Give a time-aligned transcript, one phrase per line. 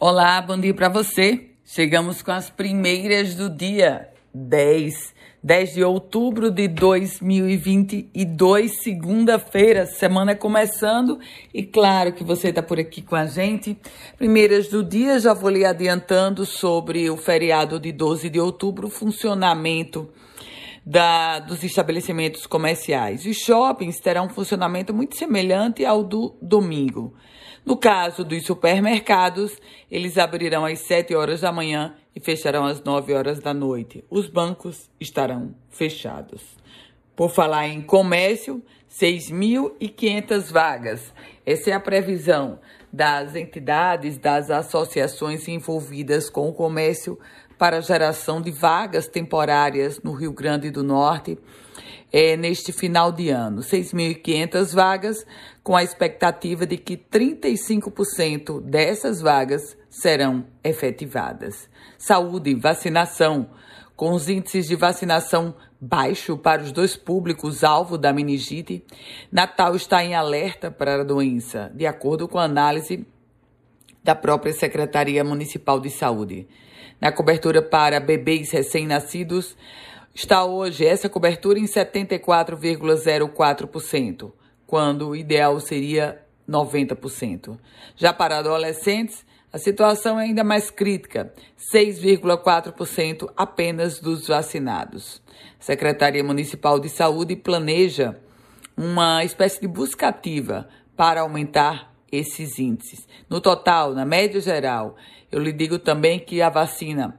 [0.00, 1.50] Olá, bom dia para você.
[1.64, 11.20] Chegamos com as primeiras do dia 10, 10 de outubro de 2022, segunda-feira, semana começando
[11.54, 13.78] e claro que você está por aqui com a gente.
[14.18, 20.10] Primeiras do dia, já vou lhe adiantando sobre o feriado de 12 de outubro, funcionamento
[20.84, 23.24] da, dos estabelecimentos comerciais.
[23.24, 27.14] Os shoppings terão um funcionamento muito semelhante ao do domingo.
[27.64, 29.58] No caso dos supermercados,
[29.90, 34.04] eles abrirão às 7 horas da manhã e fecharão às 9 horas da noite.
[34.10, 36.42] Os bancos estarão fechados.
[37.16, 38.62] Por falar em comércio,
[39.00, 41.12] 6.500 vagas.
[41.44, 42.60] Essa é a previsão
[42.92, 47.18] das entidades, das associações envolvidas com o comércio
[47.58, 51.36] para geração de vagas temporárias no Rio Grande do Norte
[52.12, 53.62] é, neste final de ano.
[53.62, 55.26] 6.500 vagas,
[55.62, 61.68] com a expectativa de que 35% dessas vagas serão efetivadas.
[61.98, 63.50] Saúde, vacinação.
[63.96, 68.84] Com os índices de vacinação baixo para os dois públicos alvo da meningite,
[69.30, 73.06] Natal está em alerta para a doença, de acordo com a análise
[74.02, 76.48] da própria Secretaria Municipal de Saúde.
[77.00, 79.56] Na cobertura para bebês recém-nascidos,
[80.12, 84.32] está hoje essa cobertura em 74,04%,
[84.66, 87.58] quando o ideal seria 90%.
[87.96, 91.32] Já para adolescentes, a situação é ainda mais crítica,
[91.72, 95.22] 6,4% apenas dos vacinados.
[95.60, 98.18] A Secretaria Municipal de Saúde planeja
[98.76, 103.06] uma espécie de busca ativa para aumentar esses índices.
[103.30, 104.96] No total, na média geral,
[105.30, 107.16] eu lhe digo também que a vacina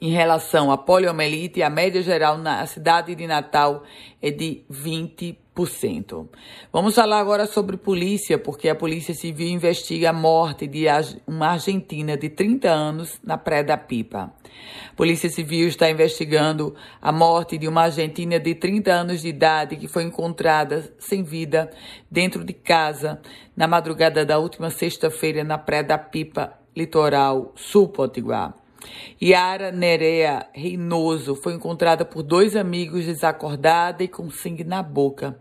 [0.00, 3.82] em relação à poliomielite, a média geral na cidade de Natal
[4.20, 6.28] é de 20%.
[6.70, 10.84] Vamos falar agora sobre polícia, porque a Polícia Civil investiga a morte de
[11.26, 14.34] uma argentina de 30 anos na Praia da Pipa.
[14.90, 19.76] A Polícia Civil está investigando a morte de uma argentina de 30 anos de idade
[19.76, 21.70] que foi encontrada sem vida
[22.10, 23.18] dentro de casa
[23.56, 28.65] na madrugada da última sexta-feira na Praia da Pipa, litoral sul potiguar.
[29.22, 35.38] Yara Nerea Reinoso foi encontrada por dois amigos desacordada e com sangue na boca.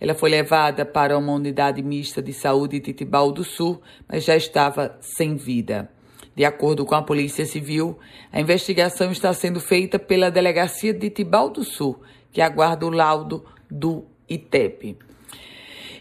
[0.00, 4.34] Ela foi levada para uma unidade mista de saúde de Tibau do Sul, mas já
[4.34, 5.90] estava sem vida.
[6.34, 7.98] De acordo com a Polícia Civil,
[8.32, 12.00] a investigação está sendo feita pela Delegacia de Tibau do Sul,
[12.32, 14.96] que aguarda o laudo do ITEP.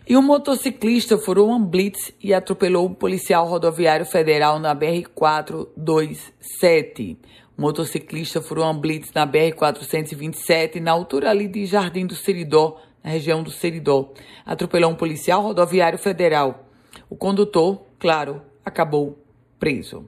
[0.08, 7.18] E um motociclista furou um blitz e atropelou um policial rodoviário federal na BR-427.
[7.58, 13.12] O motociclista furou um blitz na BR-427, na altura ali de Jardim do Seridó, na
[13.12, 14.14] região do Seridó.
[14.46, 16.66] Atropelou um policial rodoviário federal.
[17.10, 19.20] O condutor, claro, acabou
[19.60, 20.08] preso.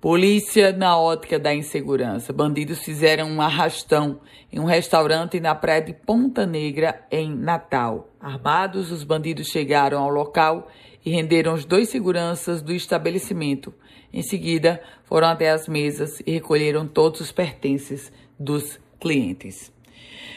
[0.00, 2.30] Polícia na ótica da insegurança.
[2.30, 4.20] Bandidos fizeram um arrastão
[4.52, 8.10] em um restaurante na praia de Ponta Negra, em Natal.
[8.20, 10.68] Armados, os bandidos chegaram ao local
[11.04, 13.72] e renderam os dois seguranças do estabelecimento.
[14.12, 19.72] Em seguida, foram até as mesas e recolheram todos os pertences dos clientes.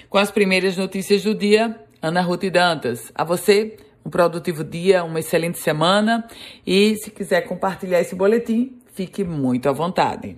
[0.10, 3.12] Com as primeiras notícias do dia, Ana Ruth Dantas.
[3.14, 3.76] A você,
[4.06, 6.26] um produtivo dia, uma excelente semana
[6.66, 10.36] e se quiser compartilhar esse boletim, fique muito à vontade.